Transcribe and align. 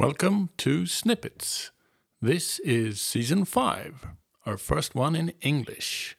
Welcome 0.00 0.50
to 0.58 0.86
Snippets. 0.86 1.72
This 2.22 2.60
is 2.60 3.00
season 3.00 3.44
5, 3.44 4.06
our 4.46 4.56
first 4.56 4.94
one 4.94 5.16
in 5.16 5.32
English, 5.40 6.16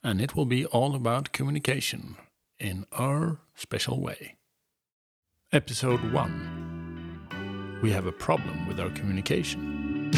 and 0.00 0.20
it 0.20 0.36
will 0.36 0.46
be 0.46 0.64
all 0.66 0.94
about 0.94 1.32
communication 1.32 2.14
in 2.60 2.86
our 2.92 3.40
special 3.56 4.00
way. 4.00 4.36
Episode 5.52 6.12
1 6.12 7.80
We 7.82 7.90
have 7.90 8.06
a 8.06 8.12
problem 8.12 8.68
with 8.68 8.78
our 8.78 8.90
communication. 8.90 10.12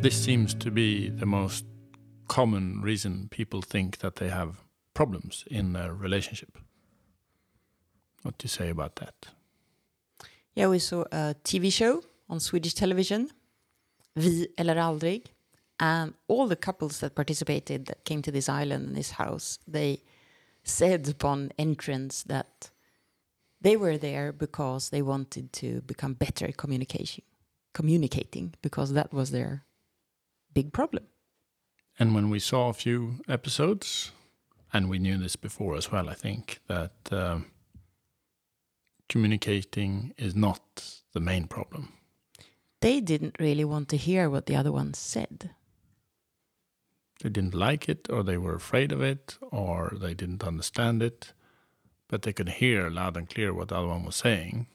This 0.00 0.16
seems 0.16 0.54
to 0.54 0.70
be 0.70 1.10
the 1.10 1.26
most 1.26 1.66
common 2.28 2.80
reason 2.80 3.28
people 3.30 3.60
think 3.60 3.98
that 3.98 4.16
they 4.16 4.30
have 4.30 4.64
problems 4.94 5.44
in 5.50 5.74
their 5.74 5.92
relationship. 5.92 6.56
What 8.22 8.38
do 8.38 8.44
you 8.44 8.48
say 8.48 8.70
about 8.70 8.96
that? 8.96 9.14
Yeah, 10.54 10.68
we 10.68 10.78
saw 10.78 11.04
a 11.12 11.34
TV 11.44 11.72
show 11.72 12.02
on 12.28 12.40
Swedish 12.40 12.74
television, 12.74 13.30
Vi 14.16 14.48
eller 14.58 14.78
aldrig, 14.78 15.30
and 15.78 16.14
all 16.28 16.46
the 16.46 16.56
couples 16.56 17.00
that 17.00 17.14
participated 17.14 17.86
that 17.86 18.04
came 18.04 18.22
to 18.22 18.30
this 18.30 18.48
island 18.48 18.88
and 18.88 18.96
this 18.96 19.12
house, 19.12 19.58
they 19.66 20.02
said 20.62 21.08
upon 21.08 21.52
entrance 21.58 22.22
that 22.24 22.70
they 23.60 23.76
were 23.76 23.96
there 23.96 24.32
because 24.32 24.90
they 24.90 25.02
wanted 25.02 25.52
to 25.52 25.80
become 25.82 26.14
better 26.14 26.46
at 26.46 26.56
communication, 26.56 27.24
communicating 27.72 28.54
because 28.62 28.92
that 28.92 29.12
was 29.12 29.30
their 29.30 29.64
big 30.52 30.72
problem. 30.72 31.04
And 31.98 32.14
when 32.14 32.30
we 32.30 32.38
saw 32.38 32.68
a 32.68 32.74
few 32.74 33.16
episodes, 33.28 34.12
and 34.72 34.88
we 34.88 34.98
knew 34.98 35.18
this 35.18 35.36
before 35.36 35.76
as 35.76 35.90
well, 35.90 36.08
I 36.08 36.14
think 36.14 36.60
that 36.68 36.92
um, 37.10 37.46
communicating 39.10 40.14
is 40.16 40.34
not 40.34 41.02
the 41.12 41.20
main 41.20 41.46
problem. 41.46 41.92
They 42.80 43.00
didn't 43.00 43.36
really 43.38 43.64
want 43.64 43.88
to 43.90 43.96
hear 43.96 44.30
what 44.30 44.46
the 44.46 44.56
other 44.56 44.72
one 44.72 44.94
said. 44.94 45.50
They 47.22 47.28
didn't 47.28 47.54
like 47.54 47.88
it, 47.88 48.08
or 48.08 48.22
they 48.22 48.38
were 48.38 48.54
afraid 48.54 48.92
of 48.92 49.02
it, 49.02 49.36
or 49.42 49.92
they 50.00 50.14
didn't 50.14 50.44
understand 50.44 51.02
it, 51.02 51.34
but 52.08 52.22
they 52.22 52.32
could 52.32 52.48
hear 52.48 52.88
loud 52.88 53.16
and 53.16 53.28
clear 53.28 53.52
what 53.52 53.68
the 53.68 53.76
other 53.76 53.88
one 53.88 54.04
was 54.06 54.16
saying, 54.16 54.66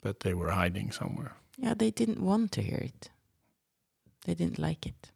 but 0.00 0.20
they 0.20 0.34
were 0.34 0.52
hiding 0.52 0.92
somewhere. 0.92 1.32
Yeah, 1.56 1.74
they 1.74 1.90
didn't 1.90 2.20
want 2.20 2.52
to 2.52 2.62
hear 2.62 2.78
it. 2.78 3.10
They 4.24 4.34
didn't 4.34 4.58
like 4.58 4.86
it. 4.86 5.10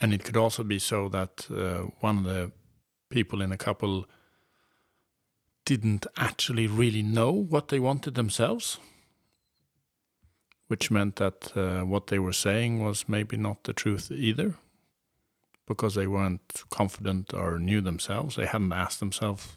And 0.00 0.12
it 0.12 0.24
could 0.24 0.36
also 0.36 0.64
be 0.64 0.80
so 0.80 1.08
that 1.10 1.46
uh, 1.50 1.90
one 2.00 2.18
of 2.18 2.24
the 2.24 2.50
people 3.10 3.40
in 3.40 3.52
a 3.52 3.56
couple 3.56 4.06
didn't 5.64 6.06
actually 6.16 6.66
really 6.66 7.02
know 7.02 7.30
what 7.30 7.68
they 7.68 7.80
wanted 7.80 8.14
themselves, 8.14 8.78
which 10.68 10.90
meant 10.90 11.16
that 11.16 11.56
uh, 11.56 11.80
what 11.82 12.08
they 12.08 12.18
were 12.18 12.32
saying 12.32 12.84
was 12.84 13.08
maybe 13.08 13.36
not 13.36 13.64
the 13.64 13.72
truth 13.72 14.10
either, 14.10 14.54
because 15.66 15.94
they 15.94 16.06
weren't 16.06 16.62
confident 16.70 17.32
or 17.32 17.58
knew 17.58 17.80
themselves. 17.80 18.36
They 18.36 18.46
hadn't 18.46 18.72
asked 18.72 19.00
themselves 19.00 19.56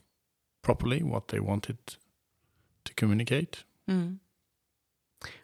properly 0.62 1.04
what 1.04 1.28
they 1.28 1.40
wanted 1.40 1.78
to 2.86 2.94
communicate. 2.94 3.64
Mm. 3.90 4.18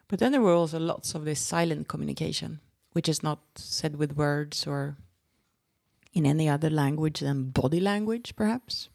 But 0.08 0.18
then 0.18 0.32
there 0.32 0.40
were 0.40 0.54
also 0.54 0.78
lots 0.78 1.14
of 1.14 1.24
this 1.24 1.40
silent 1.40 1.88
communication, 1.88 2.60
which 2.92 3.08
is 3.08 3.22
not 3.22 3.40
said 3.56 3.96
with 3.96 4.16
words 4.16 4.66
or 4.66 4.96
in 6.12 6.24
any 6.24 6.48
other 6.48 6.70
language 6.70 7.20
than 7.20 7.50
body 7.50 7.80
language, 7.80 8.34
perhaps. 8.36 8.88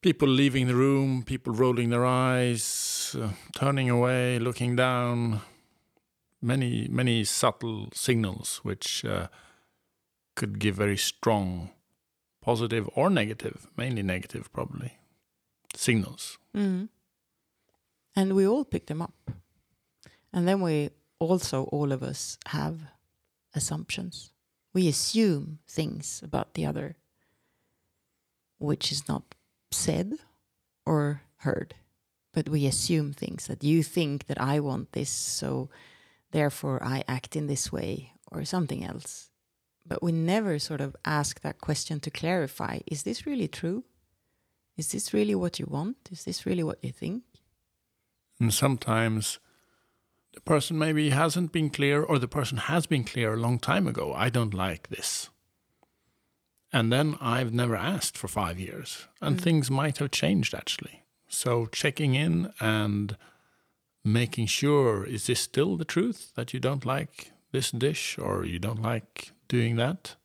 People 0.00 0.28
leaving 0.28 0.68
the 0.68 0.76
room, 0.76 1.24
people 1.24 1.52
rolling 1.52 1.90
their 1.90 2.06
eyes, 2.06 3.16
uh, 3.20 3.30
turning 3.56 3.90
away, 3.90 4.38
looking 4.38 4.76
down. 4.76 5.40
Many, 6.40 6.86
many 6.88 7.24
subtle 7.24 7.88
signals 7.92 8.60
which 8.62 9.04
uh, 9.04 9.26
could 10.36 10.60
give 10.60 10.76
very 10.76 10.96
strong 10.96 11.70
positive 12.40 12.88
or 12.94 13.10
negative, 13.10 13.66
mainly 13.76 14.02
negative, 14.02 14.52
probably, 14.52 14.98
signals. 15.74 16.38
Mm. 16.56 16.88
And 18.16 18.34
we 18.34 18.46
all 18.46 18.64
pick 18.64 18.86
them 18.86 19.02
up. 19.02 19.30
And 20.32 20.46
then 20.46 20.60
we 20.60 20.90
also, 21.18 21.64
all 21.64 21.92
of 21.92 22.02
us, 22.02 22.38
have 22.46 22.78
assumptions. 23.54 24.32
We 24.72 24.88
assume 24.88 25.58
things 25.68 26.20
about 26.24 26.54
the 26.54 26.64
other, 26.64 26.96
which 28.58 28.92
is 28.92 29.08
not 29.08 29.34
said 29.70 30.14
or 30.86 31.22
heard. 31.38 31.74
But 32.32 32.48
we 32.48 32.66
assume 32.66 33.12
things 33.12 33.46
that 33.46 33.64
you 33.64 33.82
think 33.82 34.26
that 34.26 34.40
I 34.40 34.60
want 34.60 34.92
this, 34.92 35.10
so 35.10 35.70
therefore 36.30 36.82
I 36.82 37.04
act 37.08 37.36
in 37.36 37.46
this 37.46 37.72
way 37.72 38.12
or 38.30 38.44
something 38.44 38.84
else. 38.84 39.30
But 39.86 40.02
we 40.02 40.12
never 40.12 40.58
sort 40.58 40.80
of 40.80 40.94
ask 41.04 41.40
that 41.40 41.60
question 41.60 42.00
to 42.00 42.10
clarify 42.10 42.80
is 42.86 43.02
this 43.02 43.26
really 43.26 43.48
true? 43.48 43.84
Is 44.76 44.92
this 44.92 45.12
really 45.12 45.34
what 45.34 45.58
you 45.58 45.66
want? 45.68 45.96
Is 46.10 46.24
this 46.24 46.46
really 46.46 46.62
what 46.62 46.78
you 46.82 46.92
think? 46.92 47.24
And 48.38 48.54
sometimes 48.54 49.40
the 50.34 50.40
person 50.42 50.78
maybe 50.78 51.10
hasn't 51.10 51.50
been 51.50 51.70
clear, 51.70 52.02
or 52.02 52.18
the 52.18 52.28
person 52.28 52.58
has 52.58 52.86
been 52.86 53.02
clear 53.02 53.34
a 53.34 53.36
long 53.38 53.58
time 53.58 53.88
ago. 53.88 54.12
I 54.14 54.28
don't 54.30 54.54
like 54.54 54.88
this. 54.88 55.30
And 56.72 56.92
then 56.92 57.16
I've 57.20 57.52
never 57.52 57.76
asked 57.76 58.18
for 58.18 58.28
five 58.28 58.58
years, 58.60 59.06
and 59.20 59.38
mm. 59.38 59.40
things 59.40 59.70
might 59.70 59.98
have 59.98 60.10
changed 60.10 60.54
actually. 60.54 61.02
So 61.28 61.66
checking 61.66 62.14
in 62.14 62.52
and 62.60 63.16
making 64.04 64.46
sure 64.46 65.04
is 65.04 65.26
this 65.26 65.40
still 65.40 65.76
the 65.76 65.84
truth 65.84 66.32
that 66.34 66.52
you 66.52 66.60
don't 66.60 66.84
like 66.84 67.32
this 67.52 67.70
dish 67.70 68.18
or 68.18 68.44
you 68.44 68.58
don't 68.58 68.82
like 68.82 69.32
doing 69.48 69.76
that? 69.76 70.16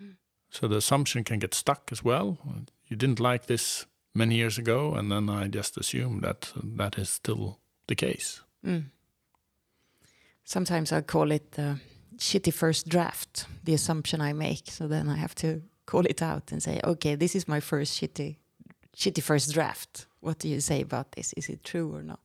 Mm. 0.00 0.16
So 0.50 0.68
the 0.68 0.76
assumption 0.76 1.24
can 1.24 1.40
get 1.40 1.54
stuck 1.54 1.90
as 1.90 2.04
well. 2.04 2.38
You 2.86 2.96
didn't 2.96 3.20
like 3.20 3.46
this 3.46 3.86
many 4.14 4.36
years 4.36 4.58
ago, 4.58 4.94
and 4.94 5.10
then 5.10 5.28
I 5.28 5.48
just 5.48 5.76
assume 5.76 6.20
that 6.20 6.52
that 6.76 6.98
is 6.98 7.10
still 7.10 7.58
the 7.86 7.94
case. 7.94 8.42
Mm. 8.64 8.86
Sometimes 10.44 10.92
I 10.92 11.00
call 11.02 11.30
it 11.30 11.52
the 11.52 11.78
shitty 12.20 12.52
first 12.52 12.88
draft, 12.88 13.46
the 13.64 13.74
assumption 13.74 14.20
I 14.20 14.32
make. 14.32 14.70
So 14.70 14.86
then 14.86 15.08
I 15.08 15.16
have 15.16 15.34
to 15.36 15.62
call 15.86 16.04
it 16.06 16.22
out 16.22 16.52
and 16.52 16.62
say, 16.62 16.80
okay, 16.84 17.16
this 17.16 17.34
is 17.34 17.48
my 17.48 17.60
first 17.60 18.00
shitty, 18.00 18.36
shitty 18.96 19.22
first 19.22 19.52
draft. 19.52 20.06
What 20.20 20.38
do 20.38 20.48
you 20.48 20.60
say 20.60 20.82
about 20.82 21.12
this? 21.12 21.32
Is 21.32 21.48
it 21.48 21.64
true 21.64 21.92
or 21.94 22.02
not? 22.02 22.20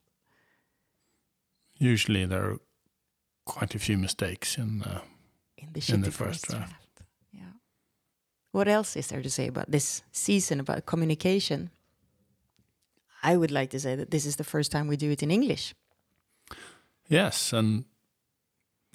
Usually 1.77 2.25
there 2.25 2.43
are 2.51 2.57
quite 3.45 3.73
a 3.73 3.79
few 3.79 3.97
mistakes 3.97 4.57
in 4.57 4.79
the, 4.79 5.01
in 5.57 5.69
the, 5.73 5.93
in 5.93 6.01
the 6.01 6.11
first, 6.11 6.45
first 6.45 6.49
draft. 6.49 6.69
draft. 6.69 7.01
Yeah. 7.33 7.53
What 8.51 8.67
else 8.67 8.95
is 8.95 9.07
there 9.07 9.21
to 9.21 9.29
say 9.29 9.47
about 9.47 9.71
this 9.71 10.03
season 10.11 10.59
about 10.59 10.85
communication? 10.85 11.69
I 13.23 13.37
would 13.37 13.51
like 13.51 13.69
to 13.71 13.79
say 13.79 13.95
that 13.95 14.11
this 14.11 14.25
is 14.25 14.35
the 14.35 14.43
first 14.43 14.71
time 14.71 14.87
we 14.87 14.97
do 14.97 15.09
it 15.09 15.23
in 15.23 15.31
English. 15.31 15.73
Yes, 17.07 17.53
and 17.53 17.85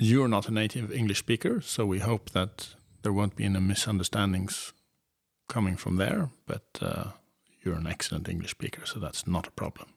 you're 0.01 0.29
not 0.29 0.49
a 0.49 0.53
native 0.53 0.91
English 0.93 1.19
speaker, 1.19 1.61
so 1.61 1.85
we 1.85 1.99
hope 1.99 2.31
that 2.31 2.75
there 3.03 3.13
won't 3.13 3.37
be 3.37 3.45
any 3.45 3.61
misunderstandings 3.61 4.73
coming 5.47 5.77
from 5.77 5.97
there. 5.97 6.31
But 6.47 6.65
uh, 6.81 7.05
you're 7.63 7.77
an 7.77 7.87
excellent 7.87 8.29
English 8.29 8.53
speaker, 8.53 8.87
so 8.87 8.99
that's 8.99 9.27
not 9.27 9.47
a 9.47 9.51
problem. 9.51 9.89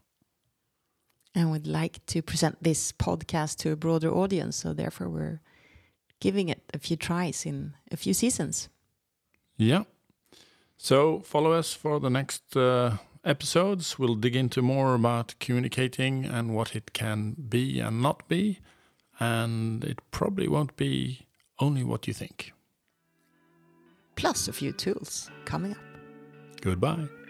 And 1.33 1.51
we'd 1.51 1.67
like 1.67 2.05
to 2.07 2.21
present 2.21 2.61
this 2.61 2.91
podcast 2.91 3.57
to 3.59 3.71
a 3.71 3.75
broader 3.75 4.11
audience, 4.11 4.57
so 4.57 4.73
therefore 4.73 5.09
we're 5.09 5.41
giving 6.19 6.49
it 6.49 6.61
a 6.73 6.79
few 6.79 6.97
tries 6.97 7.45
in 7.45 7.73
a 7.91 7.97
few 7.97 8.13
seasons. 8.13 8.69
Yeah. 9.57 9.83
So 10.77 11.21
follow 11.21 11.53
us 11.53 11.73
for 11.73 11.99
the 11.99 12.09
next 12.09 12.55
uh, 12.57 12.97
episodes. 13.23 13.97
We'll 13.97 14.15
dig 14.15 14.35
into 14.35 14.61
more 14.61 14.95
about 14.95 15.35
communicating 15.39 16.25
and 16.25 16.53
what 16.53 16.75
it 16.75 16.91
can 16.93 17.35
be 17.49 17.79
and 17.79 18.01
not 18.01 18.27
be 18.27 18.59
and 19.19 19.83
it 19.83 19.99
probably 20.11 20.47
won't 20.47 20.75
be 20.75 21.27
only 21.59 21.83
what 21.83 22.07
you 22.07 22.13
think. 22.13 22.53
Plus 24.15 24.47
a 24.47 24.53
few 24.53 24.71
tools 24.71 25.29
coming 25.45 25.71
up. 25.71 25.77
Goodbye. 26.61 26.95
Bye. 26.95 27.22